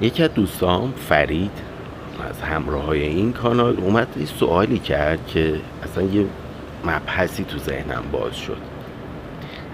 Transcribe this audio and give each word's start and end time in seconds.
یکی 0.00 0.22
از 0.22 0.34
دوستام 0.34 0.92
فرید 0.92 1.50
از 2.30 2.42
همراه 2.42 2.84
های 2.84 3.02
این 3.02 3.32
کانال 3.32 3.76
اومد 3.80 4.08
یه 4.20 4.26
سوالی 4.26 4.78
کرد 4.78 5.26
که 5.26 5.54
اصلا 5.82 6.04
یه 6.04 6.26
مبحثی 6.84 7.44
تو 7.44 7.58
ذهنم 7.58 8.02
باز 8.12 8.36
شد. 8.36 8.56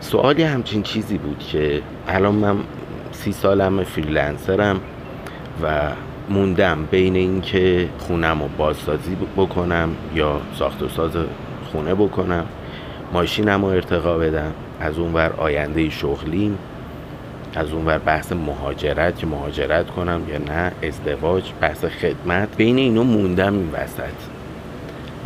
سوالی 0.00 0.42
همچین 0.42 0.82
چیزی 0.82 1.18
بود 1.18 1.38
که 1.38 1.82
الان 2.08 2.34
من 2.34 2.56
سی 3.12 3.32
سالم 3.32 3.84
فریلنسرم 3.84 4.80
و 5.62 5.90
موندم 6.28 6.88
بین 6.90 7.16
اینکه 7.16 7.88
خونم 7.98 8.42
رو 8.42 8.48
بازسازی 8.58 9.16
بکنم 9.36 9.88
یا 10.14 10.40
ساخت 10.54 10.82
و 10.82 10.88
ساز 10.88 11.12
خونه 11.72 11.94
بکنم. 11.94 12.46
ماشینم 13.12 13.64
رو 13.64 13.70
ارتقا 13.70 14.18
بدم. 14.18 14.52
از 14.80 14.98
اونور 14.98 15.32
آینده 15.38 15.90
شغلیم. 15.90 16.58
از 17.56 17.72
اونور 17.72 17.98
بحث 17.98 18.32
مهاجرت 18.32 19.18
که 19.18 19.26
مهاجرت 19.26 19.90
کنم 19.90 20.22
یا 20.28 20.38
نه 20.38 20.72
ازدواج 20.82 21.44
بحث 21.60 21.84
خدمت 21.84 22.56
بین 22.56 22.78
اینو 22.78 23.04
موندم 23.04 23.54
این 23.54 23.70
وسط. 23.72 24.34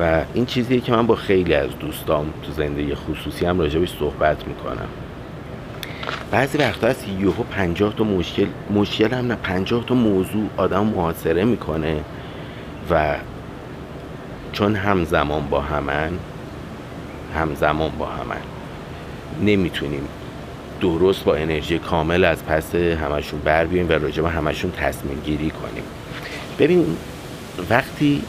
و 0.01 0.23
این 0.35 0.47
چیزیه 0.47 0.81
که 0.81 0.93
من 0.93 1.07
با 1.07 1.15
خیلی 1.15 1.55
از 1.55 1.71
دوستام 1.81 2.33
تو 2.43 2.53
زندگی 2.53 2.95
خصوصی 2.95 3.47
هم 3.47 3.61
راجبش 3.61 3.99
صحبت 3.99 4.49
می‌کنم. 4.49 4.89
بعضی 6.31 6.59
وقتا 6.59 6.87
هست 6.87 7.09
یهو 7.09 7.43
پنجاه 7.43 7.95
تا 7.97 8.05
مشکل 8.05 8.47
مشکل 8.75 9.15
هم 9.15 9.27
نه 9.27 9.35
پنجاه 9.35 9.87
تا 9.87 9.95
موضوع 9.95 10.49
آدم 10.57 10.85
محاصره 10.85 11.45
می‌کنه 11.45 12.01
و 12.91 13.17
چون 14.53 14.77
همزمان 14.77 15.49
با 15.49 15.61
همن 15.61 16.11
همزمان 17.35 17.91
با 17.99 18.07
همن. 18.07 18.43
نمی‌تونیم 19.43 20.09
درست 20.81 21.25
با 21.25 21.35
انرژی 21.35 21.79
کامل 21.79 22.25
از 22.25 22.45
پس 22.45 22.75
همشون 22.75 23.41
بر 23.41 23.67
بیایم 23.67 23.89
و 23.89 23.93
راجع 23.93 24.23
به 24.23 24.29
همشون 24.29 24.73
تصمیم 24.73 25.21
گیری 25.25 25.51
کنیم. 25.51 25.85
ببین 26.59 26.97
وقتی 27.71 28.23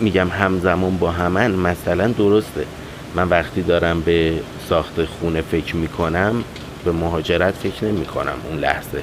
میگم 0.00 0.28
همزمان 0.28 0.96
با 0.96 1.10
همن 1.10 1.50
مثلا 1.50 2.08
درسته. 2.08 2.64
من 3.14 3.28
وقتی 3.28 3.62
دارم 3.62 4.00
به 4.00 4.34
ساخت 4.68 5.04
خونه 5.04 5.40
فکر 5.40 5.76
می‌کنم 5.76 6.44
به 6.84 6.92
مهاجرت 6.92 7.54
فکر 7.54 7.84
نمی 7.84 8.04
کنم 8.04 8.34
اون 8.50 8.58
لحظه. 8.58 9.02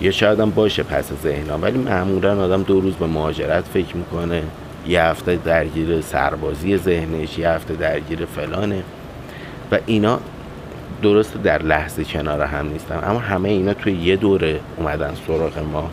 یه 0.00 0.10
شاید 0.10 0.40
هم 0.40 0.50
باشه 0.50 0.82
پس 0.82 1.04
ذهنم 1.22 1.62
ولی 1.62 1.78
معمولا 1.78 2.44
آدم 2.44 2.62
دو 2.62 2.80
روز 2.80 2.94
به 2.94 3.06
مهاجرت 3.06 3.64
فکر 3.74 3.96
می‌کنه. 3.96 4.42
یه 4.86 5.02
هفته 5.02 5.36
درگیر 5.36 6.00
سربازی 6.00 6.76
ذهنش 6.76 7.38
یه 7.38 7.48
هفته 7.48 7.74
درگیر 7.74 8.24
فلانه. 8.24 8.82
و 9.72 9.78
اینا 9.86 10.20
درست 11.02 11.42
در 11.42 11.62
لحظه 11.62 12.04
کنار 12.04 12.42
هم 12.42 12.68
نیستن 12.68 13.00
اما 13.04 13.18
همه 13.18 13.48
اینا 13.48 13.74
توی 13.74 13.92
یه 13.92 14.16
دوره 14.16 14.60
اومدن 14.76 15.14
سراغ 15.26 15.58
ما 15.58 15.90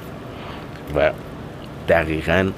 و 0.96 1.12
دقیقا 1.88 2.52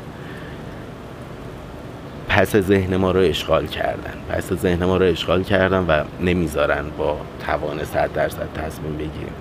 پس 2.30 2.56
ذهن 2.56 2.96
ما 2.96 3.12
رو 3.12 3.20
اشغال 3.20 3.68
کردن. 3.68 4.14
پس 4.30 4.54
ذهن 4.54 4.86
ما 4.86 4.98
رو 4.98 5.06
اشغال 5.06 5.44
کردن 5.44 5.86
و 5.86 6.04
نمی‌ذارن 6.22 6.86
با 6.98 7.18
توان 7.46 7.84
صد 7.84 8.14
درصد 8.14 8.48
تصمیم 8.56 8.94
بگیریم. 8.94 9.34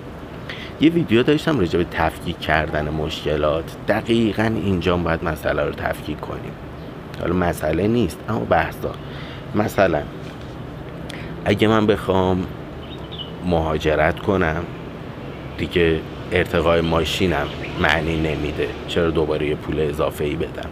یه 0.81 0.89
ویدیو 0.89 1.23
داشتم 1.23 1.59
راجع 1.59 1.79
به 1.79 1.85
تفکیک 1.91 2.39
کردن 2.39 2.89
مشکلات. 2.89 3.63
دقیقا 3.87 4.43
اینجا 4.43 4.97
باید 4.97 5.23
مسئله 5.23 5.63
رو 5.63 5.71
تفکیک 5.71 6.19
کنیم. 6.19 6.51
حالا 7.19 7.33
مسئله 7.33 7.87
نیست 7.87 8.19
اما 8.29 8.39
بحثا 8.39 8.91
مثلا 9.55 10.01
اگه 11.45 11.67
من 11.67 11.87
بخوام 11.87 12.45
مهاجرت 13.45 14.19
کنم. 14.19 14.63
دیگه 15.57 15.99
ارتقای 16.31 16.81
ماشینم 16.81 17.47
معنی 17.81 18.17
نمیده. 18.17 18.67
چرا 18.87 19.09
دوباره 19.09 19.47
یه 19.47 19.55
پول 19.55 19.79
اضافه 19.79 20.23
ای 20.23 20.35
بدم؟ 20.35 20.69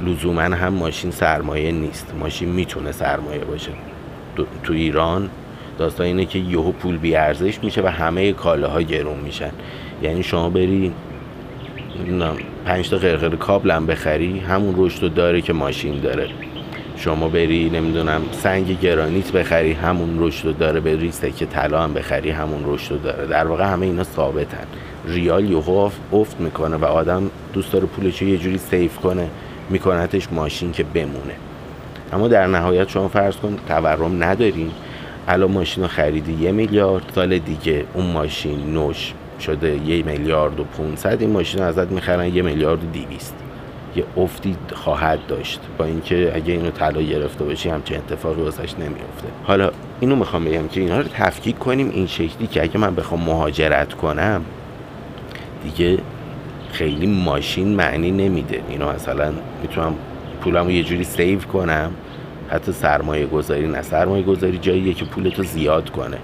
لزوما 0.00 0.40
هم 0.40 0.74
ماشین 0.74 1.10
سرمایه 1.10 1.72
نیست. 1.72 2.14
ماشین 2.20 2.48
می‌تونه 2.48 2.92
سرمایه 2.92 3.44
باشه. 3.44 3.70
تو 4.62 4.72
ایران 4.72 5.30
داستان 5.78 6.06
اینه 6.06 6.24
که 6.24 6.38
یهو 6.38 6.72
پول 6.72 6.96
بی 6.96 7.16
ارزش 7.16 7.58
میشه 7.62 7.82
و 7.82 7.86
همه 7.86 8.32
کالاها 8.32 8.82
گرون 8.82 9.18
میشن. 9.18 9.50
یعنی 10.02 10.22
شما 10.22 10.50
بری 10.50 10.92
پنج 12.64 12.90
تا 12.90 12.96
قرقر 12.96 13.36
کابل 13.36 13.70
هم 13.70 13.86
بخری 13.86 14.38
همون 14.38 14.74
رشد 14.78 15.14
داره 15.14 15.40
که 15.40 15.52
ماشین 15.52 16.00
داره. 16.00 16.28
شما 16.96 17.28
بری 17.28 17.70
نمی‌دونم 17.70 18.22
سنگ 18.32 18.80
گرانیت 18.80 19.32
بخری 19.32 19.72
همون 19.72 20.16
رشد 20.18 20.58
داره 20.58 20.80
بری 20.80 21.12
سکه 21.12 21.46
طلا 21.46 21.82
هم 21.82 21.94
بخری 21.94 22.30
همون 22.30 22.62
رشد 22.66 23.02
داره. 23.02 23.26
در 23.26 23.46
واقع 23.46 23.64
همه 23.64 23.86
اینا 23.86 24.04
ثابتن. 24.04 24.66
ریال 25.06 25.50
یهو 25.50 25.90
افت 26.12 26.40
می‌کنه 26.40 26.76
و 26.76 26.84
آدم 26.84 27.30
دوست 27.52 27.72
داره 27.72 27.86
پولش 27.86 28.22
یه 28.22 28.38
جوری 28.38 28.58
سیف 28.58 28.96
کنه 28.96 29.28
میکنتش 29.70 30.28
ماشین 30.32 30.72
که 30.72 30.84
بمونه. 30.84 31.34
اما 32.12 32.28
در 32.28 32.46
نهایت 32.46 32.88
شما 32.88 33.08
فرض 33.08 33.36
کن 33.36 33.56
تورم 33.68 34.22
ندارین. 34.24 34.70
الان 35.28 35.50
ماشین 35.52 35.82
رو 35.82 35.88
خریدی 35.88 36.32
یه 36.32 36.52
میلیارد 36.52 37.12
سال 37.14 37.38
دیگه 37.38 37.84
اون 37.94 38.06
ماشین 38.06 38.72
نوش 38.72 39.12
شده 39.40 39.80
یه 39.86 40.02
میلیارد 40.02 40.60
و 40.60 40.64
500 40.64 41.20
این 41.20 41.30
ماشین 41.30 41.62
ازت 41.62 41.90
می‌خرن 41.90 42.34
یه 42.34 42.42
میلیارد 42.42 42.84
و 42.84 42.86
دیویست 42.92 43.34
یه 43.96 44.04
افتی 44.16 44.56
خواهد 44.72 45.26
داشت. 45.28 45.60
با 45.78 45.84
اینکه 45.84 46.32
اگه 46.34 46.52
اینو 46.52 46.70
طلا 46.70 47.02
گرفته 47.02 47.44
باشی 47.44 47.68
همچه 47.68 47.94
اتفاقی 47.96 48.42
واسش 48.42 48.74
نمیافته. 48.74 49.28
حالا 49.44 49.70
اینو 50.00 50.16
می‌خوام 50.16 50.44
بگم 50.44 50.68
که 50.68 50.80
اینا 50.80 51.00
رو 51.00 51.08
تفکیک 51.14 51.58
کنیم 51.58 51.90
این 51.90 52.06
شکلی 52.06 52.46
که 52.46 52.62
اگه 52.62 52.78
من 52.78 52.94
بخوام 52.94 53.20
مهاجرت 53.20 53.94
کنم 53.94 54.44
دیگه 55.64 55.98
خیلی 56.72 57.06
ماشین 57.06 57.68
معنی 57.68 58.10
نمیده. 58.10 58.60
اینو 58.68 58.92
مثلا 58.92 59.32
می‌تونم 59.62 59.94
پولمو 60.40 60.70
یه 60.70 60.82
جوری 60.82 61.04
سیو 61.04 61.40
کنم. 61.40 61.90
حتی 62.48 62.72
سرمایه 62.72 63.26
گذاری 63.26 63.68
نه 63.68 63.82
سرمایه 63.82 64.22
گذاری 64.22 64.58
جاییه 64.58 64.94
که 64.94 65.04
پولتو 65.04 65.42
زیاد 65.42 65.90
کنه. 65.90 66.18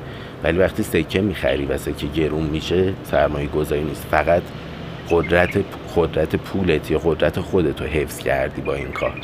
ولی 0.44 0.59
وقتی 0.59 0.82
سکه 0.82 1.21
می‌خری 1.21 1.65
و 1.65 1.78
سکه 1.78 2.06
گرون 2.06 2.43
میشه 2.43 2.93
سرمایه 3.05 3.47
گذاری 3.47 3.84
نیست. 3.84 4.06
فقط 4.11 4.43
قدرت 5.11 5.65
قدرت 5.97 6.37
پولت 6.37 6.91
یا 6.91 6.99
قدرت 6.99 7.41
خودت 7.41 7.81
رو 7.81 7.87
حفظ 7.87 8.19
کردی 8.19 8.63
با 8.63 8.75
این 8.75 8.93
کار. 8.93 9.15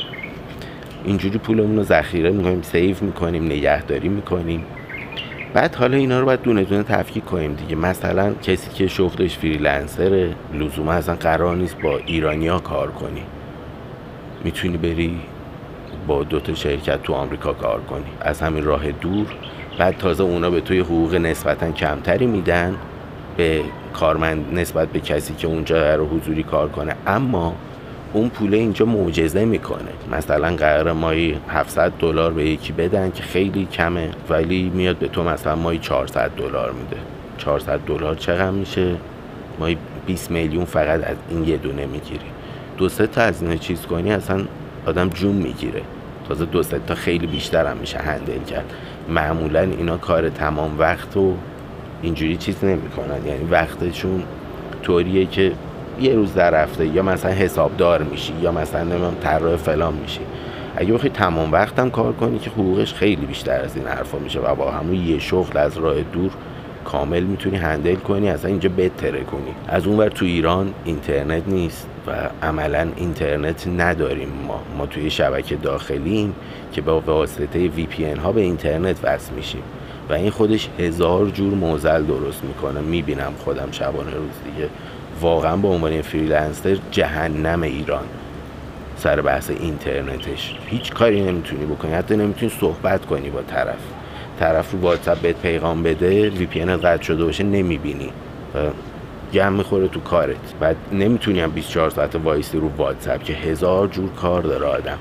اینجوری 1.03 1.37
پولمون 1.37 1.77
رو 1.77 1.83
ذخیره 1.83 2.31
می‌کنیم 2.31 2.61
سیو 2.61 2.95
می‌کنیم 3.01 3.45
نگهداری 3.45 4.09
می‌کنیم. 4.09 4.65
بعد 5.53 5.75
حالا 5.75 5.97
اینا 5.97 6.19
رو 6.19 6.25
باید 6.25 6.41
دونه 6.41 6.63
دونه 6.63 6.83
تفکیک 6.83 7.25
کنیم 7.25 7.53
دیگه. 7.53 7.75
مثلا 7.75 8.33
کسی 8.33 8.69
که 8.69 8.87
شغلش 8.87 9.37
فریلنسره 9.37 10.35
لزوما 10.53 10.91
اصلا 10.91 11.15
قرار 11.15 11.55
نیست 11.55 11.77
با 11.81 11.97
ایرانیا 11.97 12.59
کار 12.59 12.91
کنی. 12.91 13.21
می‌تونی 14.43 14.77
بری 14.77 15.19
با 16.07 16.23
دوتا 16.23 16.53
شرکت 16.53 17.03
تو 17.03 17.13
آمریکا 17.13 17.53
کار 17.53 17.81
کنی. 17.81 18.05
از 18.21 18.41
همین 18.41 18.63
راه 18.63 18.91
دور. 18.91 19.27
بعد 19.79 19.97
تازه 19.97 20.23
اونا 20.23 20.49
به 20.49 20.61
توی 20.61 20.79
حقوق 20.79 21.15
نسبتا 21.15 21.71
کمتری 21.71 22.25
میدن 22.25 22.75
به 23.37 23.61
کارمند 23.93 24.59
نسبت 24.59 24.87
به 24.87 24.99
کسی 24.99 25.33
که 25.33 25.47
اونجا 25.47 25.95
رو 25.95 26.07
حضوری 26.07 26.43
کار 26.43 26.69
کنه. 26.69 26.95
اما 27.07 27.55
اون 28.13 28.29
پوله 28.29 28.57
اینجا 28.57 28.85
معجزه 28.85 29.45
می‌کنه. 29.45 29.91
مثلا 30.11 30.55
قرار 30.55 30.93
مایی 30.93 31.37
700 31.49 31.91
دلار 31.99 32.33
به 32.33 32.45
یکی 32.45 32.73
بدن 32.73 33.11
که 33.11 33.23
خیلی 33.23 33.65
کمه 33.65 34.09
ولی 34.29 34.71
میاد 34.73 34.97
به 34.97 35.07
تو 35.07 35.23
مثلا 35.23 35.55
مایی 35.55 35.79
400 35.79 36.31
دلار 36.37 36.71
میده. 36.71 36.97
400 37.37 37.79
دلار 37.79 38.15
چقدر 38.15 38.51
میشه؟ 38.51 38.95
مایی 39.59 39.77
20 40.05 40.31
میلیون 40.31 40.65
فقط 40.65 41.03
از 41.03 41.15
این 41.29 41.47
یه 41.47 41.57
دونه 41.57 41.85
می‌گیری. 41.85 42.25
دو 42.77 42.89
سه 42.89 43.07
تا 43.07 43.21
از 43.21 43.43
این 43.43 43.57
چیز 43.57 43.81
کنی 43.81 44.11
اصلا 44.11 44.41
آدم 44.85 45.09
جون 45.09 45.35
می‌گیره. 45.35 45.81
تازه 46.27 46.45
دو 46.45 46.63
سه 46.63 46.79
تا 46.87 46.95
خیلی 46.95 47.27
بیشتر 47.27 47.65
هم 47.65 47.77
میشه 47.77 47.97
هندل 47.97 48.43
کرد. 48.43 48.73
معمولا 49.09 49.61
اینا 49.61 49.97
کار 49.97 50.29
تمام 50.29 50.79
وقت 50.79 51.17
و 51.17 51.33
اینجوری 52.01 52.37
چیز 52.37 52.63
نمی‌کنن. 52.63 53.25
یعنی 53.25 53.43
وقتشون 53.51 54.23
طوریه 54.83 55.25
که 55.25 55.51
یه 56.01 56.15
روز 56.15 56.33
در 56.33 56.51
رفته 56.51 56.87
یا 56.87 57.03
مثلا 57.03 57.31
حسابدار 57.31 58.03
میشی 58.03 58.33
یا 58.41 58.51
مثلا 58.51 58.83
نمیم 58.83 59.15
طراح 59.21 59.55
فلان 59.55 59.93
میشی. 59.93 60.19
اگه 60.75 60.93
بخوای 60.93 61.09
تمام 61.09 61.51
وقتم 61.51 61.89
کار 61.89 62.13
کنی 62.13 62.39
که 62.39 62.49
حقوقش 62.49 62.93
خیلی 62.93 63.25
بیشتر 63.25 63.61
از 63.61 63.75
این 63.75 63.87
حرفا 63.87 64.17
میشه 64.17 64.39
و 64.39 64.55
با 64.55 64.71
همون 64.71 64.95
یه 64.95 65.19
شغل 65.19 65.57
از 65.57 65.77
راه 65.77 66.01
دور 66.01 66.31
کامل 66.85 67.23
می‌تونی 67.23 67.57
هندل 67.57 67.95
کنی 67.95 68.29
اصلا 68.29 68.49
اینجا 68.49 68.69
بهتره 68.69 69.23
کنی. 69.23 69.53
از 69.67 69.87
اونور 69.87 70.09
تو 70.09 70.25
ایران 70.25 70.73
اینترنت 70.85 71.43
نیست 71.47 71.87
و 72.07 72.29
عملا 72.43 72.87
اینترنت 72.95 73.67
نداریم 73.67 74.29
ما. 74.47 74.61
ما 74.77 74.85
توی 74.85 75.09
شبکه 75.09 75.55
داخلیم 75.55 76.35
که 76.71 76.81
با 76.81 76.99
واسطه 76.99 77.67
VPN 77.67 78.05
ها 78.05 78.31
به 78.31 78.41
اینترنت 78.41 78.97
وصل 79.03 79.33
میشیم. 79.33 79.61
و 80.09 80.13
این 80.13 80.29
خودش 80.29 80.69
هزار 80.79 81.29
جور 81.29 81.53
معضل 81.53 82.03
درست 82.03 82.43
می‌کنه. 82.43 82.79
می‌بینم 82.81 83.33
خودم 83.43 83.67
شبانه 83.71 84.11
روز 84.11 84.31
دیگه 84.55 84.69
واقعا 85.21 85.57
به 85.57 85.67
عنوان 85.67 86.01
freelancer 86.01 86.77
جهنمه 86.91 87.61
ایران. 87.61 88.05
سر 88.97 89.21
بحث 89.21 89.49
اینترنتش. 89.49 90.55
هیچ 90.65 90.93
کاری 90.93 91.21
نمی‌تونی 91.21 91.65
بکنی. 91.65 91.93
حتی 91.93 92.15
نمی‌تونی 92.15 92.51
صحبت 92.59 93.05
کنی 93.05 93.29
با 93.29 93.41
طرف. 93.41 93.79
طرف 94.39 94.71
رو 94.71 94.79
واتساپ 94.79 95.17
بهت 95.17 95.35
پیغام 95.35 95.83
بده 95.83 96.29
VPN 96.29 96.65
قطع 96.65 97.03
شده 97.03 97.25
باشه 97.25 97.43
نمی‌بینی. 97.43 98.09
و 98.55 98.57
گند 99.33 99.53
می‌خوره 99.53 99.87
تو 99.87 99.99
کارت. 99.99 100.53
بعد 100.59 100.75
نمی‌تونی 100.91 101.39
هم 101.39 101.51
24 101.51 101.89
ساعت 101.89 102.15
وایسی 102.15 102.57
رو 102.57 102.69
واتساپ 102.77 103.23
که 103.23 103.33
هزار 103.33 103.87
جور 103.87 104.09
کار 104.09 104.41
داره 104.41 104.65
آدم. 104.65 104.97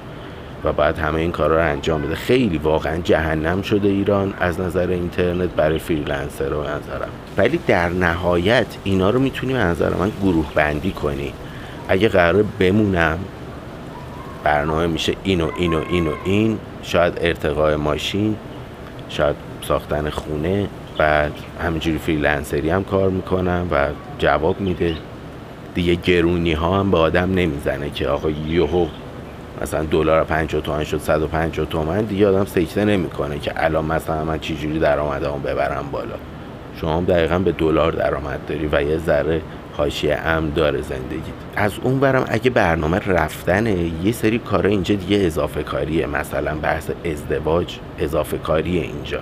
و 0.64 0.72
بعد 0.72 0.98
همه 0.98 1.20
این 1.20 1.32
کارا 1.32 1.56
رو 1.56 1.62
انجام 1.62 2.02
بده. 2.02 2.14
خیلی 2.14 2.58
واقعا 2.58 2.96
جهنم 2.96 3.62
شده 3.62 3.88
ایران 3.88 4.34
از 4.40 4.60
نظر 4.60 4.88
اینترنت 4.88 5.50
برای 5.50 5.78
freelancer 5.78 6.48
به 6.48 6.62
نظرم. 6.62 7.08
ولی 7.36 7.60
در 7.66 7.88
نهایت 7.88 8.66
اینا 8.84 9.10
رو 9.10 9.20
می‌تونی 9.20 9.52
به 9.52 9.58
نظر 9.58 9.94
من 9.94 10.12
گروه 10.22 10.46
بندی 10.54 10.92
کنی. 10.92 11.32
اگه 11.88 12.08
قرار 12.08 12.44
بمونم 12.58 13.18
برنامه 14.44 14.86
میشه 14.86 15.14
این 15.22 15.40
و 15.40 15.50
این 15.56 15.74
و 15.74 15.82
این 15.88 16.06
و 16.06 16.12
این 16.24 16.58
شاید 16.82 17.18
ارتقاء 17.20 17.76
ماشین 17.76 18.36
شاید 19.08 19.36
ساختن 19.62 20.10
خونه 20.10 20.68
بعد 20.98 21.32
همینجوری 21.62 21.98
freelancer 21.98 22.64
ی 22.64 22.70
هم 22.70 22.84
کار 22.84 23.10
می‌کنم 23.10 23.68
و 23.70 23.88
جواب 24.18 24.60
میده. 24.60 24.96
دیگه 25.74 25.94
گرونی 25.94 26.52
ها 26.52 26.80
هم 26.80 26.90
به 26.90 26.98
آدم 26.98 27.34
نمی‌زنه 27.34 27.90
که 27.90 28.08
آقا 28.08 28.30
یهو 28.30 28.86
مثلا 29.62 29.84
دلار 29.84 30.24
50 30.24 30.62
تومن 30.62 30.84
شد 30.84 30.98
150 30.98 31.66
تومن 31.66 32.00
دیگه 32.00 32.28
آدم 32.28 32.44
سکته 32.44 32.84
نمی‌کنه 32.84 33.38
که 33.38 33.52
الان 33.56 33.84
مثلا 33.84 34.24
من 34.24 34.38
چجوری 34.38 34.78
درآمدمو 34.78 35.38
ببرم 35.38 35.84
بالا. 35.92 36.14
شما 36.80 36.96
هم 36.96 37.04
دقیقا 37.04 37.38
به 37.38 37.52
دلار 37.52 37.92
درآمد 37.92 38.40
داری 38.48 38.68
و 38.72 38.82
یه 38.82 38.98
ذره 38.98 39.42
حاشیه 39.76 40.16
ام 40.16 40.50
داره 40.50 40.82
زندگی 40.82 41.32
از 41.56 41.72
اون 41.82 42.00
برم 42.00 42.24
اگه 42.28 42.50
برنامه 42.50 42.98
رفتنه 42.98 43.76
یه 44.04 44.12
سری 44.12 44.38
کارا 44.38 44.70
اینجا 44.70 44.94
دیگه 44.94 45.26
اضافه 45.26 45.62
کاریه. 45.62 46.06
مثلا 46.06 46.54
بحث 46.54 46.90
ازدواج 47.04 47.78
اضافه 47.98 48.38
کاریه 48.38 48.82
اینجا. 48.82 49.20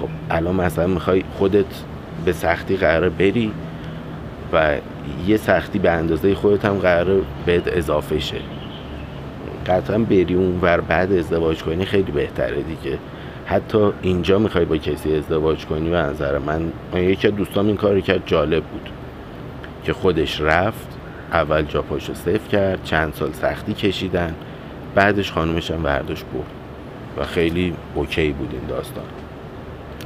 خب 0.00 0.08
الان 0.30 0.54
مثلا 0.54 0.86
می‌خوای 0.86 1.24
خودت 1.38 1.64
به 2.24 2.32
سختی 2.32 2.76
قرار 2.76 3.08
بری 3.08 3.52
و 4.52 4.76
یه 5.26 5.36
سختی 5.36 5.78
به 5.78 5.90
اندازه 5.90 6.34
خودت 6.34 6.64
هم 6.64 6.74
قرار 6.74 7.22
بهت 7.46 7.62
اضافه 7.66 8.18
شه. 8.18 8.36
قطعا 9.66 9.98
بری 9.98 10.34
اون 10.34 10.60
ور 10.62 10.80
بعد 10.80 11.12
ازدواج 11.12 11.62
کنی 11.62 11.84
خیلی 11.84 12.12
بهتره 12.12 12.62
دیگه. 12.62 12.98
حتی 13.46 13.92
اینجا 14.02 14.38
می‌خوای 14.38 14.64
با 14.64 14.76
کسی 14.76 15.16
ازدواج 15.16 15.66
کنی 15.66 15.90
به 15.90 15.96
نظر 15.96 16.38
من 16.38 16.72
یکی 16.94 17.28
از 17.28 17.36
دوستام 17.36 17.66
این 17.66 17.76
کاری 17.76 18.02
کرد 18.02 18.22
جالب 18.26 18.64
بود. 18.64 18.90
که 19.84 19.92
خودش 19.92 20.40
رفت 20.40 20.88
اول 21.32 21.62
جا 21.62 21.82
پاشو 21.82 22.14
صفر 22.14 22.48
کرد 22.52 22.84
چند 22.84 23.14
سال 23.14 23.32
سختی 23.32 23.72
کشیدن 23.72 24.34
بعدش 24.94 25.32
خانومش 25.32 25.70
هم 25.70 25.82
برداشت 25.82 26.24
برد. 26.34 26.44
و 27.18 27.24
خیلی 27.24 27.74
اوکی 27.94 28.32
بود 28.32 28.50
این 28.52 28.68
داستان. 28.68 29.04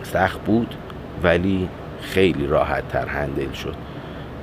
سخت 0.02 0.40
بود 0.44 0.74
ولی 1.22 1.68
خیلی 2.00 2.46
راحت 2.46 2.88
تر 2.88 3.06
هندل 3.06 3.52
شد. 3.52 3.74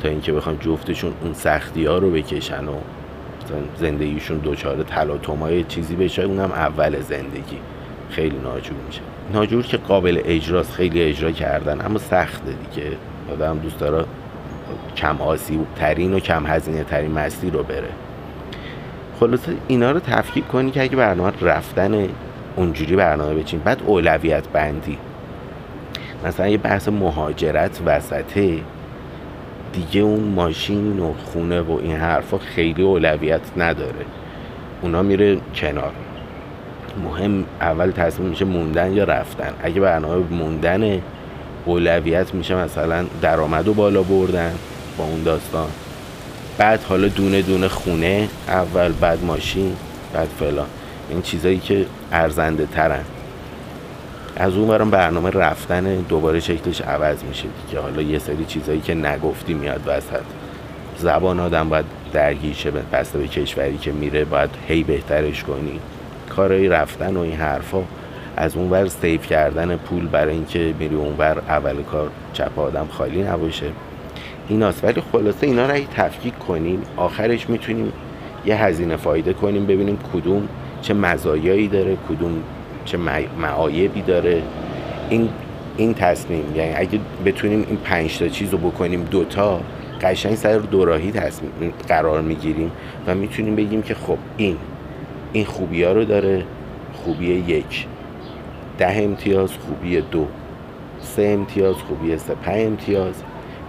تا 0.04 0.10
اینکه 0.10 0.32
بخوام 0.32 0.56
جفتشون 0.56 1.14
اون 1.22 1.34
سختی 1.34 1.86
ها 1.86 1.98
رو 1.98 2.12
بکشن 2.12 2.68
و 2.68 2.76
زندگیشون 3.78 4.38
دوچاره 4.38 4.84
تلاطمای 4.84 5.64
چیزی 5.64 5.96
بشه 5.96 6.22
اونم 6.22 6.52
اول 6.52 7.02
زندگی. 7.02 7.58
خیلی 8.10 8.38
ناجور 8.38 8.78
میشه. 8.88 9.02
ناجور 9.34 9.64
که 9.64 9.78
قابل 9.78 10.22
اجراست 10.26 10.74
خیلی 10.74 11.02
اجرا 11.02 11.32
کردن 11.32 11.86
اما 11.86 12.00
سخته 12.00 12.52
دیگه. 12.52 12.92
آدم 13.32 13.60
دوست 13.60 13.80
داره 13.80 14.06
کم 14.96 15.22
آسیب 15.22 15.60
ترین 15.76 16.14
و 16.14 16.20
کم 16.20 16.46
هزینه 16.46 16.84
ترین 16.84 17.12
مسیر 17.12 17.54
رو 17.54 17.64
بره. 17.64 17.90
خلاصه 19.20 19.52
اینا 19.68 19.92
رو 19.92 20.00
تفکیک 20.00 20.48
کنی 20.48 20.72
که 20.72 20.82
اگه 20.82 20.96
برنامه 20.96 21.34
رفتن 21.42 22.08
اونجوری 22.56 22.96
برنامه 22.96 23.34
بچین. 23.34 23.60
بعد 23.60 23.82
اولویت 23.86 24.48
بندی. 24.48 24.98
مثلا 26.26 26.48
یه 26.48 26.58
بحث 26.58 26.88
مهاجرت 26.88 27.82
وسطه. 27.86 28.60
دیگه 29.76 30.02
اون 30.02 30.24
ماشین 30.24 31.00
و 31.00 31.14
خونه 31.14 31.62
و 31.62 31.72
این 31.72 31.96
حرفا 31.96 32.38
خیلی 32.38 32.84
اولویت 32.84 33.42
نداره. 33.58 34.06
اونا 34.82 35.02
میره 35.02 35.38
کنار. 35.56 35.92
مهم 37.04 37.46
اول 37.62 37.92
تصمیم 37.92 38.30
میشه 38.30 38.46
موندن 38.46 38.94
یا 38.94 39.04
رفتن. 39.04 39.54
اگه 39.64 39.82
برنامه 39.82 40.24
موندن 40.32 41.02
اولویت 41.66 42.34
میشه 42.34 42.56
مثلا 42.56 43.06
درآمد 43.22 43.68
و 43.68 43.74
بالا 43.74 44.04
بردن 44.04 44.54
با 44.98 45.04
اون 45.04 45.24
داستان. 45.24 45.68
بعد 46.58 46.84
حالا 46.84 47.08
دونه 47.08 47.42
دونه 47.42 47.68
خونه 47.68 48.30
اول 48.48 48.92
بعد 48.92 49.24
ماشین 49.24 49.76
بعد 50.14 50.28
فلان. 50.40 50.68
این 51.10 51.22
چیزایی 51.22 51.58
که 51.58 51.86
ارزنده 52.12 52.66
ترن. 52.66 53.04
از 54.38 54.56
اون 54.56 54.68
برام 54.68 54.90
برنامه 54.90 55.30
رفتن 55.30 55.96
دوباره 55.96 56.40
شکلش 56.40 56.82
عوض 56.82 57.24
میشه 57.24 57.48
دیگه. 57.66 57.80
حالا 57.80 58.02
یه 58.02 58.20
سری 58.20 58.46
چیزایی 58.46 58.82
که 58.82 58.94
نگفتی 58.94 59.54
میاد 59.54 59.82
وسط. 59.86 60.24
زبان 60.98 61.40
آدم 61.40 61.70
باید 61.70 61.86
درگیر 62.14 62.54
شه 62.54 62.72
بسته 62.72 63.20
به 63.20 63.28
کشوری 63.28 63.78
که 63.78 63.92
میره 63.92 64.26
باید 64.26 64.50
هی 64.68 64.84
بهترش 64.84 65.44
کنی. 65.44 65.80
کارهای 66.30 66.70
رفتن 66.70 67.18
و 67.18 67.20
این 67.20 67.36
حرفا 67.36 67.84
از 68.38 68.58
اون 68.58 68.70
ور 68.70 68.88
سیف 68.88 69.28
کردن 69.28 69.76
پول 69.76 70.08
برای 70.08 70.34
اینکه 70.34 70.74
میری 70.80 70.96
اونور 70.96 71.42
اول 71.48 71.84
کار 71.84 72.10
چپ 72.34 72.60
آدم 72.60 72.88
خالی 72.92 73.24
نباشه. 73.24 73.72
ایناست. 74.48 74.84
ولی 74.84 75.04
خلاصه 75.12 75.48
اینا 75.48 75.66
رو 75.66 75.80
تفکیک 75.96 76.40
کنیم 76.40 76.82
آخرش 76.98 77.50
می‌تونیم 77.50 77.94
یه 78.46 78.64
هزینه 78.64 78.96
فایده 78.96 79.34
کنیم 79.34 79.66
ببینیم 79.66 80.00
کدوم 80.14 80.48
چه 80.82 80.94
مزایایی 80.94 81.68
داره 81.68 81.98
کدوم 82.10 82.44
چه 82.86 82.98
معایبی 83.42 84.02
داره. 84.02 84.42
این 85.10 85.30
این 85.78 85.94
تصمیم 85.94 86.56
یعنی 86.56 86.74
اگه 86.76 87.00
بتونیم 87.26 87.66
این 87.70 87.78
پنج 87.78 88.20
تا 88.20 88.28
چیز 88.28 88.52
رو 88.52 88.58
بکنیم 88.58 89.04
دوتا 89.04 89.62
قشنگ 90.02 90.36
سر 90.36 90.58
دوراهی 90.58 91.12
تصمیم 91.12 91.74
قرار 91.88 92.22
می‌گیریم 92.22 92.72
و 93.08 93.16
می‌تونیم 93.16 93.56
بگیم 93.56 93.82
که 93.82 93.94
خب 93.94 94.18
این 94.38 94.58
این 95.34 95.46
خوبی 95.46 95.84
ها 95.84 95.92
رو 95.92 96.06
داره. 96.06 96.44
خوبی 96.94 97.26
یک 97.26 97.86
ده 98.78 99.04
امتیاز 99.04 99.52
خوبی 99.52 100.02
دو 100.02 100.28
سه 101.02 101.24
امتیاز 101.24 101.76
خوبی 101.76 102.18
سه 102.18 102.36
پنج 102.36 102.66
امتیاز. 102.66 103.14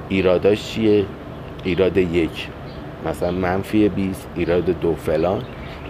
ایراداش 0.09 0.73
چیه؟ 0.73 1.05
ایراد 1.65 1.97
یک 1.97 2.49
مثلا 3.07 3.31
منفی 3.31 3.89
20 3.89 4.29
ایراد 4.37 4.65
دو 4.65 4.95
فلان. 4.95 5.43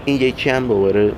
این 0.05 0.21
یکی 0.21 0.51
هم 0.51 0.69
دوباره 0.69 1.13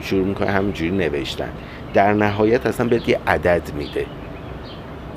شروع 0.00 0.26
می‌کنه 0.26 0.50
همینجوری 0.50 0.90
نوشتن. 0.90 1.48
در 1.94 2.12
نهایت 2.12 2.66
اصلا 2.66 2.88
بهت 2.88 3.08
یه 3.08 3.18
عدد 3.26 3.62
میده 3.74 4.06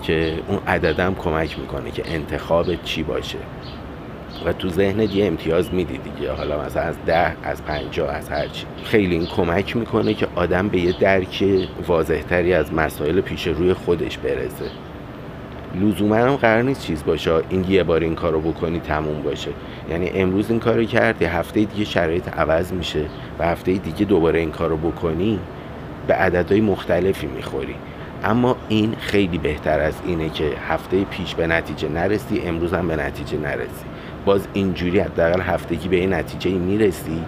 که 0.03 0.33
اون 0.47 0.59
عددم 0.67 1.15
کمک 1.15 1.59
می‌کنه 1.59 1.91
که 1.91 2.03
انتخاب 2.05 2.83
چی 2.83 3.03
باشه. 3.03 3.37
و 4.45 4.53
تو 4.53 4.69
ذهنت 4.69 5.15
یه 5.15 5.25
امتیاز 5.25 5.73
میدی 5.73 5.97
دیگه. 5.97 6.31
حالا 6.31 6.61
مثلا 6.65 6.81
از 6.81 6.95
ده 7.05 7.35
از 7.43 7.63
پنجاه 7.63 8.11
از 8.11 8.29
هر 8.29 8.47
چی. 8.47 8.65
خیلی 8.83 9.15
این 9.15 9.25
کمک 9.25 9.77
می‌کنه 9.77 10.13
که 10.13 10.27
آدم 10.35 10.67
به 10.67 10.79
یه 10.79 10.99
درک 10.99 11.43
واضحتری 11.87 12.53
از 12.53 12.73
مسائل 12.73 13.21
پیش 13.21 13.47
روی 13.47 13.73
خودش 13.73 14.17
برسه. 14.17 14.65
لزوما 15.81 16.15
هم 16.15 16.35
قرار 16.35 16.61
نیست 16.63 16.81
چیز 16.81 17.03
باشه. 17.03 17.31
این 17.49 17.65
یه 17.69 17.83
بار 17.83 18.01
این 18.01 18.15
کارو 18.15 18.41
بکنی 18.41 18.79
تموم 18.79 19.21
باشه. 19.21 19.51
یعنی 19.89 20.09
امروز 20.09 20.49
این 20.49 20.59
کارو 20.59 20.83
کردی 20.83 21.25
هفته 21.25 21.63
دیگه 21.63 21.85
شرایط 21.85 22.27
عوض 22.27 22.73
میشه 22.73 23.05
و 23.39 23.45
هفته 23.45 23.73
دیگه 23.73 24.05
دوباره 24.05 24.39
این 24.39 24.51
کارو 24.51 24.77
بکنی 24.77 25.39
به 26.07 26.13
عددهای 26.13 26.61
مختلفی 26.61 27.27
می‌خوری. 27.27 27.75
اما 28.23 28.55
این 28.69 28.95
خیلی 28.99 29.37
بهتر 29.37 29.79
از 29.79 29.93
اینه 30.05 30.29
که 30.29 30.51
هفته 30.69 31.03
پیش 31.03 31.35
به 31.35 31.47
نتیجه 31.47 31.89
نرسی 31.89 32.41
امروز 32.45 32.73
هم 32.73 32.87
به 32.87 32.95
نتیجه 32.95 33.37
نرسی. 33.37 33.85
باز 34.25 34.47
اینجوری 34.53 34.99
حداقل 34.99 35.41
هفتگی 35.41 35.87
به 35.87 35.95
این 35.95 36.13
نتیجه 36.13 36.51
می‌رسی 36.51 37.21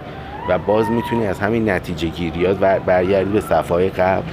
و 0.48 0.58
باز 0.58 0.90
می‌تونی 0.90 1.26
از 1.26 1.40
همین 1.40 1.70
نتیجه 1.70 2.08
گیریات 2.08 2.58
و 2.60 2.80
برگردی 2.80 3.30
به 3.30 3.40
صفای 3.40 3.88
قبل. 3.88 4.26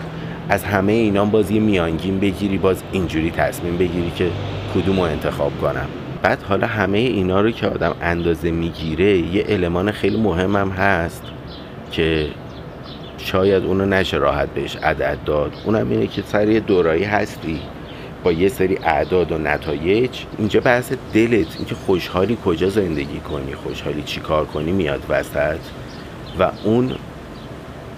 از 0.50 0.64
همه 0.64 0.92
اینا 0.92 1.26
باز 1.26 1.52
یه 1.52 1.60
میانگین 1.60 2.20
بگیری 2.20 2.58
باز 2.58 2.84
اینجوری 2.92 3.32
تصمیم 3.32 3.78
بگیری 3.78 4.12
که 4.16 4.30
کدوم 4.76 4.96
رو 4.96 5.02
انتخاب 5.02 5.52
کنم. 5.62 5.88
بعد 6.22 6.44
حالا 6.44 6.68
همه 6.68 6.98
اینا 6.98 7.42
رو 7.42 7.52
که 7.52 7.68
آدم 7.68 7.96
اندازه 8.02 8.52
می‌گیره 8.52 9.18
یه 9.18 9.46
المان 9.50 9.92
خیلی 9.92 10.18
مهمم 10.18 10.70
هست 10.70 11.24
که 11.92 12.28
شاید 13.18 13.64
اونو 13.64 13.86
نشه 13.86 14.18
راحت 14.18 14.50
بهش 14.50 14.76
عدد 14.76 15.18
داد. 15.26 15.54
اونم 15.66 15.90
اینه 15.90 16.08
که 16.08 16.24
سر 16.26 16.50
یه 16.50 16.60
دورایی 16.60 17.04
هستی 17.04 17.60
با 18.24 18.32
یه 18.32 18.50
سری 18.50 18.78
اعداد 18.78 19.32
و 19.32 19.38
نتایج. 19.38 20.10
اینجا 20.38 20.60
بحث 20.60 20.94
دلت 21.14 21.56
اینکه 21.58 21.76
خوشحالی 21.76 22.38
کجا 22.46 22.70
زندگی 22.70 23.20
کنی 23.20 23.56
خوشحالی 23.56 24.04
چی 24.04 24.20
کار 24.20 24.46
کنی 24.46 24.72
میاد 24.72 25.04
وسط 25.10 25.60
و 26.40 26.52
اون 26.64 26.92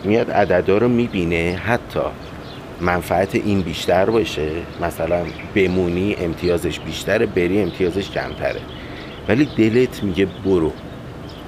میاد 0.03 0.31
عددا 0.31 0.77
رو 0.77 0.87
می‌بینه 0.87 1.61
حتی 1.65 1.99
منفعت 2.81 3.35
این 3.35 3.61
بیشتر 3.61 4.09
باشه. 4.09 4.49
مثلا 4.81 5.25
بمونی 5.55 6.15
امتیازش 6.15 6.79
بیشتره 6.79 7.25
بری 7.25 7.61
امتیازش 7.61 8.09
کمتره. 8.09 8.61
ولی 9.27 9.45
دلت 9.57 10.03
میگه 10.03 10.25
برو. 10.25 10.73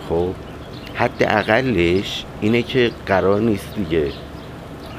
خب؟ 0.10 0.34
حد 0.96 1.24
اقلش 1.24 2.26
اینه 2.42 2.62
که 2.62 2.92
قرار 3.06 3.42
نیست 3.42 3.76
دیگه 3.76 4.12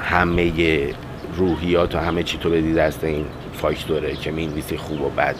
همه 0.01 0.51
روحیات 1.35 1.95
و 1.95 1.97
همه 1.97 2.23
چی 2.23 2.37
تو 2.37 2.49
بدی 2.49 2.73
دست 2.73 3.03
این 3.03 3.25
فاکتوره 3.53 4.15
که 4.15 4.31
می‌نویسی 4.31 4.77
خوب 4.77 5.01
و 5.01 5.09
بد. 5.09 5.35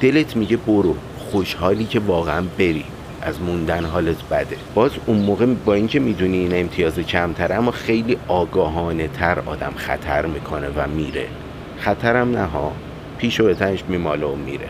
دلت 0.00 0.36
میگه 0.36 0.56
برو. 0.56 0.96
خوشحالی 1.18 1.84
که 1.84 2.00
واقعا 2.00 2.42
بری. 2.58 2.84
از 3.22 3.40
موندن 3.40 3.84
حالت 3.84 4.28
بده. 4.30 4.56
باز 4.74 4.90
اون 5.06 5.18
موقع 5.18 5.46
با 5.46 5.74
اینکه 5.74 6.00
می‌دونی 6.00 6.38
این 6.38 6.60
امتیاز 6.60 6.98
کمتره 6.98 7.54
اما 7.54 7.70
خیلی 7.70 8.16
آگاهانه 8.28 9.08
تر 9.08 9.38
آدم 9.46 9.72
خطر 9.76 10.26
می‌کنه 10.26 10.68
و 10.68 10.88
میره. 10.88 11.26
خطرم 11.78 12.30
نه 12.30 12.44
ها 12.44 12.72
پیش 13.18 13.40
و 13.40 13.54
تنش 13.54 13.84
میماله 13.88 14.26
و 14.26 14.36
میره. 14.36 14.68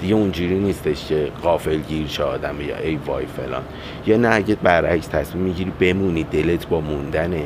دیگه 0.00 0.14
اونجوری 0.14 0.58
نیستش 0.58 1.06
که 1.06 1.28
قافل 1.42 1.78
گیر 1.78 2.08
شه 2.08 2.22
آدم 2.22 2.60
یا 2.60 2.76
ای 2.76 2.98
وای 3.06 3.26
فلان. 3.26 3.62
یا 4.06 4.16
نه 4.16 4.28
اگه 4.32 4.54
برعکس 4.54 5.06
تصمیم 5.06 5.44
می‌گیری 5.44 5.72
بمونی 5.80 6.22
دلت 6.24 6.68
با 6.68 6.80
موندنه. 6.80 7.42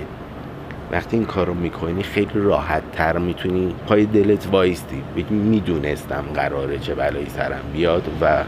وقتی 0.93 1.17
این 1.17 1.27
کارو 1.27 1.55
می‌کنی 1.55 2.03
خیلی 2.03 2.29
راحت 2.35 2.83
تر 2.93 3.19
می‌تونی 3.19 3.75
پای 3.87 4.07
دلت 4.07 4.49
وایستی. 4.53 5.03
می‌دونستم 5.31 6.25
قراره 6.35 6.79
چه 6.79 6.95
بلایی 6.95 7.27
سرم 7.29 7.63
بیاد 7.73 8.09
و 8.21 8.45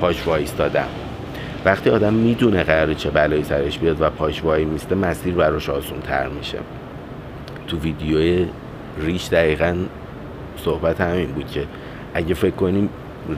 پاش 0.00 0.26
وایستادم. 0.26 0.88
وقتی 1.64 1.90
آدم 1.90 2.14
می‌دونه 2.14 2.62
قراره 2.62 2.94
چه 2.94 3.10
بلایی 3.10 3.44
سرش 3.44 3.78
بیاد 3.78 4.00
و 4.00 4.10
پاش 4.10 4.44
وای 4.44 4.64
میسته 4.64 4.94
مسیر 4.94 5.34
براش 5.34 5.70
آسون 5.70 6.00
تر 6.00 6.28
میشه. 6.28 6.58
تو 7.68 7.78
ویدیو 7.78 8.46
ریش 9.00 9.28
دقیقا 9.28 9.76
صحبت 10.56 11.00
همین 11.00 11.26
بود 11.26 11.50
که 11.50 11.64
اگه 12.14 12.34
فکر 12.34 12.54
کنیم 12.54 12.88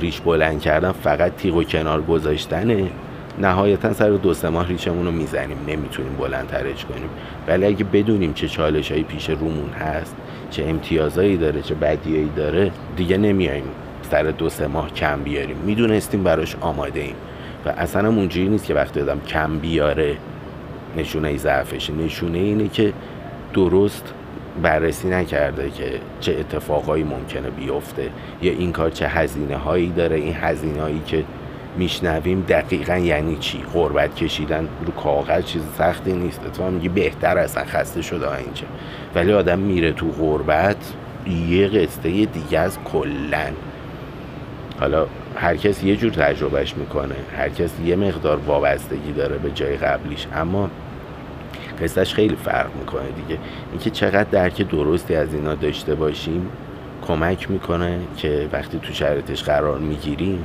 ریش 0.00 0.20
بلند 0.20 0.60
کردن 0.60 0.92
فقط 0.92 1.36
تیغ 1.36 1.56
و 1.56 1.62
کنار 1.64 2.02
گذاشتنه 2.02 2.90
نهایتا 3.38 3.92
سر 3.92 4.10
دو 4.10 4.34
سه 4.34 4.48
ماه 4.48 4.68
ریشمون 4.68 5.06
رو 5.06 5.12
می‌زنیم 5.12 5.58
نمی‌تونیم 5.68 6.16
بلندترش 6.16 6.84
کنیم. 6.84 7.08
ولی 7.48 7.66
اگه 7.66 7.84
بدونیم 7.84 8.32
چه 8.32 8.48
چالش 8.48 8.90
هایی 8.92 9.04
پیش 9.04 9.30
رومون 9.30 9.70
هست 9.70 10.16
چه 10.50 10.64
امتیازهایی 10.64 11.36
داره 11.36 11.62
چه 11.62 11.74
بدیایی 11.74 12.30
داره 12.36 12.70
دیگه 12.96 13.16
نمیاییم 13.16 13.64
سر 14.10 14.22
دو 14.22 14.48
سه 14.48 14.66
ماه 14.66 14.92
کم 14.92 15.22
بیاریم. 15.22 15.56
می‌دونستیم 15.56 16.22
براش 16.22 16.56
آماده 16.60 17.00
ایم 17.00 17.14
و 17.66 17.68
اصلا 17.68 18.08
اونجوری 18.08 18.48
نیست 18.48 18.66
که 18.66 18.74
وقتی 18.74 19.00
آدم 19.00 19.20
کم 19.20 19.58
بیاره 19.58 20.16
نشونه 20.96 21.36
ضعفشه 21.36 21.92
نشونه 21.92 22.38
اینه 22.38 22.68
که 22.68 22.92
درست 23.54 24.12
بررسی 24.62 25.08
نکرده 25.08 25.70
که 25.70 26.00
چه 26.20 26.36
اتفاقایی 26.40 27.04
ممکنه 27.04 27.50
بیفته 27.50 28.10
یا 28.42 28.52
این 28.52 28.72
کار 28.72 28.90
چه 28.90 29.08
هزینه 29.08 29.56
هایی 29.56 29.90
داره. 29.90 30.16
این 30.16 30.34
هزینه 30.34 30.82
هایی 30.82 31.02
که 31.06 31.24
میشنویم 31.76 32.44
دقیقا 32.48 32.96
یعنی 32.96 33.36
چی؟ 33.36 33.58
قربت 33.72 34.14
کشیدن 34.14 34.68
رو 34.86 34.92
کاغذ 34.92 35.44
چیز 35.44 35.62
سختی 35.78 36.12
نیست. 36.12 36.40
اتفاقا 36.46 36.70
میگه 36.70 36.88
بهتر 36.88 37.38
اصلا 37.38 37.64
خسته 37.64 38.02
شده 38.02 38.36
اینجا. 38.36 38.66
ولی 39.14 39.32
آدم 39.32 39.58
میره 39.58 39.92
تو 39.92 40.06
قربت 40.18 40.92
یه 41.48 41.68
قصه 41.68 42.10
دیگه 42.24 42.58
از 42.58 42.78
کلن. 42.92 43.52
حالا 44.80 45.06
هر 45.36 45.56
کس 45.56 45.82
یه 45.82 45.96
جور 45.96 46.12
تجربهش 46.12 46.74
می‌کنه. 46.76 47.14
هر 47.36 47.48
کس 47.48 47.70
یه 47.84 47.96
مقدار 47.96 48.36
وابستگی 48.36 49.12
داره 49.12 49.38
به 49.38 49.50
جای 49.50 49.76
قبلیش. 49.76 50.26
اما 50.34 50.70
قصهش 51.82 52.14
خیلی 52.14 52.36
فرق 52.36 52.76
می‌کنه 52.78 53.08
دیگه. 53.26 53.40
اینکه 53.72 53.90
چقدر 53.90 54.30
درک 54.30 54.62
درستی 54.62 55.14
از 55.14 55.34
اینا 55.34 55.54
داشته 55.54 55.94
باشیم 55.94 56.50
کمک 57.06 57.50
می‌کنه 57.50 57.98
که 58.16 58.48
وقتی 58.52 58.78
تو 58.78 58.92
شرایطش 58.92 59.42
قرار 59.42 59.78
می‌گیریم 59.78 60.44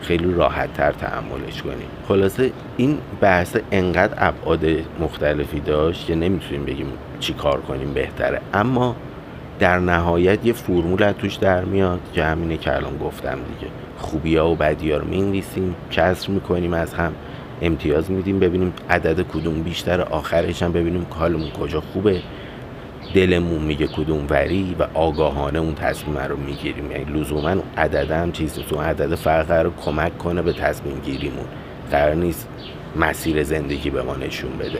خیلی 0.00 0.34
راحت 0.34 0.74
تر 0.74 0.92
تحملش 0.92 1.62
کنیم. 1.62 1.88
خلاصه 2.08 2.52
این 2.76 2.98
بحث 3.20 3.56
انقدر 3.72 4.14
ابعاد 4.18 4.64
مختلفی 5.00 5.60
داشت 5.60 6.06
که 6.06 6.14
نمی‌تونیم 6.14 6.64
بگیم 6.64 6.92
چی 7.20 7.32
کار 7.32 7.60
کنیم 7.60 7.94
بهتره. 7.94 8.40
اما 8.54 8.96
در 9.58 9.78
نهایت 9.78 10.46
یه 10.46 10.52
فرمول 10.52 11.12
توش 11.12 11.34
در 11.34 11.64
میاد 11.64 12.00
که 12.14 12.24
همینه 12.24 12.56
که 12.56 12.76
الان 12.76 12.98
گفتم 12.98 13.34
دیگه. 13.34 13.72
خوبی 14.00 14.36
ها 14.36 14.50
و 14.50 14.54
بدی 14.54 14.92
ها 14.92 14.98
رو 14.98 15.08
می‌نویسیم 15.08 15.74
کسر 15.90 16.30
می‌کنیم 16.30 16.72
از 16.72 16.94
هم 16.94 17.12
امتیاز 17.62 18.10
میدیم. 18.10 18.40
ببینیم 18.40 18.72
عدد 18.90 19.22
کدوم 19.22 19.62
بیشتر 19.62 20.00
آخرش 20.00 20.62
هم 20.62 20.72
ببینیم 20.72 21.06
حالمون 21.10 21.50
کجا 21.50 21.80
خوبه. 21.80 22.20
دلمون 23.14 23.62
میگه 23.62 23.86
کدوم 23.86 24.26
وری 24.30 24.76
و 24.78 24.86
آگاهانه 24.94 25.58
اون 25.58 25.74
تصمیم 25.74 26.18
رو 26.18 26.36
می‌گیریم. 26.36 26.90
یعنی 26.90 27.04
لزوما 27.04 27.56
عدد 27.76 28.10
هم 28.10 28.32
چیز 28.32 28.54
تو 28.54 28.80
عدد 28.80 29.14
فرق 29.14 29.50
رو 29.52 29.72
کمک 29.84 30.18
کنه 30.18 30.42
به 30.42 30.52
تصمیم 30.52 31.00
گیریمون. 31.00 31.46
قرار 31.90 32.14
نیست 32.14 32.48
مسیر 32.96 33.42
زندگی 33.42 33.90
به 33.90 34.02
ما 34.02 34.16
نشون 34.16 34.50
بده. 34.58 34.78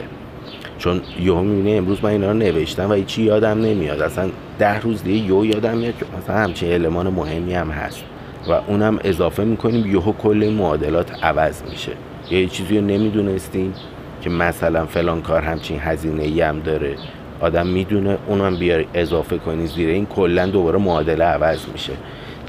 چون 0.77 1.01
یهو 1.19 1.41
می‌بینه 1.41 1.77
امروز 1.77 2.03
من 2.03 2.09
اینا 2.09 2.27
رو 2.27 2.37
نوشتم 2.37 2.89
و 2.89 2.93
هیچی 2.93 3.21
یادم 3.21 3.61
نمیاد. 3.61 4.01
اصلا 4.01 4.29
ده 4.59 4.79
روز 4.79 5.03
دیگه 5.03 5.27
یو 5.27 5.45
یادم 5.45 5.77
میاد 5.77 5.97
که 5.97 6.05
مثلا 6.17 6.35
همچین 6.35 6.73
المان 6.73 7.07
مهمی 7.07 7.53
هم 7.53 7.69
هست. 7.69 8.03
و 8.47 8.51
اونم 8.51 8.99
اضافه 9.03 9.43
می‌کنیم 9.43 9.91
یهو 9.91 10.11
کل 10.11 10.53
معادلات 10.57 11.23
عوض 11.23 11.63
میشه. 11.69 11.91
یه 12.31 12.47
چیزی 12.47 12.77
رو 12.77 12.85
نمی‌دونستیم 12.85 13.73
که 14.21 14.29
مثلا 14.29 14.85
فلان 14.85 15.21
کار 15.21 15.41
همچین 15.41 15.79
هزینه 15.79 16.23
ای 16.23 16.41
هم 16.41 16.59
داره. 16.59 16.95
آدم 17.39 17.67
می‌دونه 17.67 18.17
اونم 18.27 18.55
بیاری 18.55 18.87
اضافه 18.93 19.37
کنی 19.37 19.67
زیر 19.67 19.89
این 19.89 20.05
کلا 20.05 20.45
دوباره 20.45 20.79
معادله 20.79 21.25
عوض 21.25 21.65
میشه. 21.73 21.93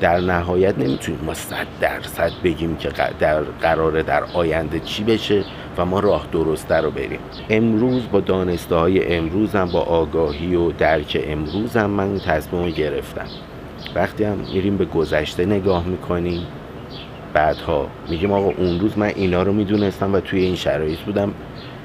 در 0.01 0.21
نهایت 0.21 0.79
نمی‌تونیم 0.79 1.21
ما 1.27 1.35
صد 1.35 1.67
درصد 1.81 2.33
بگیم 2.45 2.77
که 2.77 2.89
در 3.21 3.43
قراره 3.43 4.03
در 4.03 4.23
آینده 4.35 4.81
چی 4.81 5.05
بشه 5.05 5.45
و 5.79 5.85
ما 5.85 6.01
راه 6.01 6.27
درسته 6.33 6.75
رو 6.75 6.91
بریم. 6.91 7.19
امروز 7.51 8.03
با 8.13 8.21
دانسته 8.21 8.75
های 8.75 9.17
امروزم 9.17 9.69
با 9.73 9.81
آگاهی 9.81 10.55
و 10.55 10.73
درک 10.73 11.25
امروزم 11.27 11.87
من 11.87 12.19
تصمیم 12.19 12.71
گرفتم. 12.71 13.27
وقتی 13.95 14.25
هم 14.25 14.39
میریم 14.53 14.77
به 14.77 14.85
گذشته 14.85 15.47
نگاه 15.47 15.87
می‌کنیم 15.87 16.47
بعدها 17.35 17.89
میگیم 18.09 18.33
آقا 18.33 18.51
اون 18.51 18.81
روز 18.81 18.99
من 18.99 19.13
اینا 19.17 19.43
رو 19.43 19.53
می‌دونستم 19.53 20.15
و 20.15 20.21
توی 20.21 20.43
این 20.43 20.57
شرایط 20.57 20.99
بودم. 20.99 21.35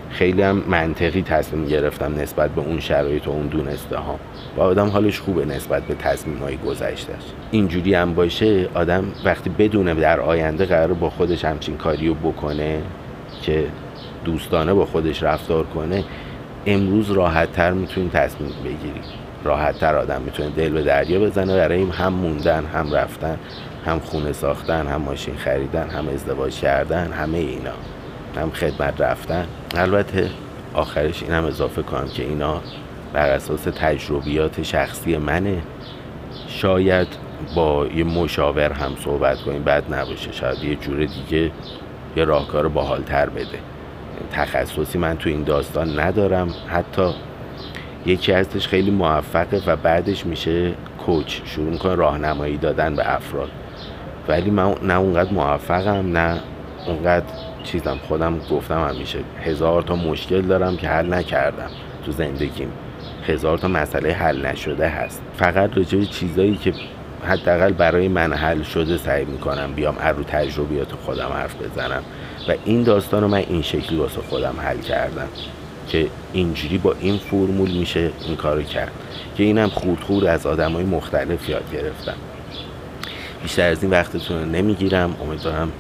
خیلی 0.10 0.42
هم 0.42 0.64
منطقی 0.68 1.22
تصمیم 1.22 1.66
گرفتم 1.66 2.16
نسبت 2.20 2.52
به 2.52 2.62
اون 2.62 2.80
شرایط 2.80 3.28
و 3.28 3.32
اون 3.32 3.48
دونسته 3.48 3.98
ها. 3.98 4.20
و 4.58 4.62
آدم 4.62 4.88
حالش 4.88 5.20
خوبه 5.20 5.46
نسبت 5.46 5.84
به 5.84 5.96
تصمیم 5.96 6.38
های 6.38 6.58
گذشتهش 6.58 7.24
اینجوری 7.52 7.94
هم 7.94 8.14
باشه 8.14 8.70
آدم 8.74 9.06
وقتی 9.26 9.50
بدونه 9.50 9.94
در 9.94 10.20
آینده 10.20 10.66
قرار 10.66 10.94
با 10.94 11.10
خودش 11.10 11.46
همچین 11.46 11.78
کاریو 11.78 12.14
بکنه 12.14 12.82
که 13.42 13.66
دوستانه 14.26 14.74
با 14.74 14.86
خودش 14.86 15.24
رفتار 15.24 15.64
کنه 15.64 16.04
امروز 16.66 17.12
راحت 17.12 17.52
تر 17.52 17.72
می‌تونی 17.72 18.10
تصمیم 18.10 18.52
بگیری 18.64 19.02
راحت 19.48 19.80
تر 19.80 19.96
آدم 19.96 20.22
می‌تونه 20.22 20.50
دل 20.50 20.70
به 20.70 20.82
دریا 20.82 21.20
بزنه. 21.20 21.56
برای 21.56 21.84
هم 21.84 22.14
موندن 22.14 22.66
هم 22.66 22.94
رفتن 22.94 23.38
هم 23.86 24.00
خونه 24.00 24.34
ساختن 24.34 24.88
هم 24.88 25.02
ماشین 25.02 25.36
خریدن 25.36 25.90
هم 25.90 26.10
ازدواج 26.10 26.60
کردن 26.60 27.12
همه 27.12 27.38
اینا. 27.38 27.72
هم 28.36 28.52
خدمت 28.52 29.02
رفتن. 29.02 29.46
البته 29.76 30.30
آخرش 30.74 31.24
اینم 31.24 31.46
اضافه 31.46 31.82
کنم 31.82 32.08
که 32.08 32.24
اینا 32.24 32.62
بر 33.14 33.30
اساس 33.30 33.62
تجربیات 33.64 34.64
شخصی 34.64 35.18
منه. 35.18 35.62
شاید 36.48 37.08
با 37.56 37.88
یه 37.88 38.04
مشاور 38.04 38.72
هم 38.72 38.92
صحبت 39.06 39.42
کنیم 39.42 39.64
بد 39.64 39.94
نباشه. 39.94 40.32
شاید 40.32 40.64
یه 40.64 40.76
جور 40.76 41.06
دیگه 41.06 41.52
یه 42.16 42.24
راهکار 42.24 42.68
باحالتر 42.68 43.30
بده. 43.30 43.60
تخصصی 44.32 44.98
من 44.98 45.18
تو 45.18 45.30
این 45.30 45.44
داستان 45.44 46.00
ندارم. 46.00 46.54
حتی 46.68 47.14
یکی 48.08 48.34
ازش 48.34 48.68
خیلی 48.68 48.92
موفقه 48.92 49.62
و 49.68 49.76
بعدش 49.76 50.26
میشه 50.26 50.74
کوچ. 51.06 51.40
شروع 51.46 51.70
می‌کنه 51.70 51.96
راهنمایی 51.96 52.58
دادن 52.58 52.96
به 52.96 53.16
افراد. 53.16 53.50
ولی 54.28 54.50
من 54.50 54.76
نه 54.84 54.94
اونقدر 54.94 55.32
موفقم 55.34 56.18
نه 56.18 56.40
اونقدر 56.88 57.26
چیزم 57.64 57.98
خودم 58.08 58.40
گفتم 58.52 58.88
همیشه 58.88 59.20
هزار 59.44 59.82
تا 59.82 59.96
مشکل 59.96 60.42
دارم 60.42 60.78
که 60.78 60.88
حل 60.88 61.14
نکردم 61.14 61.70
تو 62.06 62.12
زندگیم. 62.12 62.72
هزار 63.28 63.58
تا 63.58 63.68
مسئله 63.68 64.14
حل 64.14 64.46
نشده 64.46 64.88
هست. 64.88 65.22
فقط 65.38 65.78
راجع 65.78 66.04
چیزایی 66.04 66.56
که 66.56 66.74
حداقل 67.28 67.74
برای 67.74 68.08
من 68.08 68.34
حل 68.34 68.62
شده 68.62 68.98
سعی 68.98 69.26
می‌کنم 69.26 69.74
بیام 69.76 69.96
رو 70.18 70.24
تجربیات 70.24 70.92
خودم 70.92 71.30
حرف 71.34 71.56
بزنم. 71.56 72.04
و 72.50 72.54
این 72.66 72.84
داستان 72.84 73.22
رو 73.22 73.28
من 73.28 73.38
این 73.38 73.62
شکلی 73.62 73.98
واسه 73.98 74.22
خودم 74.22 74.56
حل 74.60 74.78
کردم. 74.78 75.28
که 75.88 76.08
اینجوری 76.34 76.78
با 76.78 76.96
این 77.00 77.18
فرمول 77.18 77.72
میشه 77.72 78.12
این 78.26 78.36
کارو 78.36 78.62
کرد 78.62 78.92
که 79.38 79.44
اینم 79.44 79.70
خورد 79.70 80.00
خورد 80.00 80.26
از 80.26 80.46
آدم 80.46 80.72
های 80.72 80.84
مختلف 80.84 81.50
یاد 81.50 81.72
گرفتم. 81.74 82.16
بیشتر 83.44 83.70
از 83.70 83.84
این 83.84 83.92
وقتتون 83.92 84.40
رو 84.40 84.46
نمی‌گیرم. 84.46 85.16
امیدوارم 85.22 85.72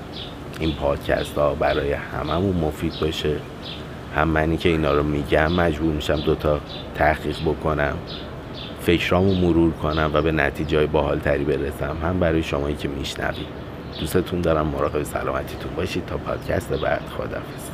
این 0.60 0.72
پادکست 0.72 1.38
ها 1.38 1.54
برای 1.54 1.94
هممون 1.94 2.56
مفید 2.56 2.94
باشه. 3.02 3.36
هم 4.16 4.28
منی 4.28 4.58
که 4.58 4.70
اینا 4.70 4.94
رو 4.94 5.04
میگم 5.04 5.52
مجبور 5.52 5.94
میشم 5.94 6.16
دوتا 6.16 6.60
تحقیق 6.96 7.38
بکنم. 7.46 7.98
فکرامو 8.82 9.34
مرور 9.34 9.72
کنم 9.72 10.12
و 10.14 10.22
به 10.22 10.32
نتیجه 10.32 10.86
باحال 10.86 11.20
تری 11.20 11.44
برسم. 11.44 11.98
هم 12.04 12.20
برای 12.20 12.44
شمایی 12.44 12.76
که 12.76 12.88
میشنوید. 12.88 13.48
دوستتون 14.00 14.42
دارم. 14.42 14.68
مراقب 14.68 15.04
سلامتیتون 15.04 15.72
باشید. 15.76 16.06
تا 16.06 16.18
پادکست 16.18 16.74
بعد. 16.74 17.02
خدافظ 17.18 17.67